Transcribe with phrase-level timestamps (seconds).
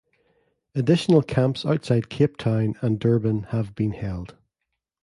[0.73, 4.35] Additional camps outside Cape Town and Durban have been held.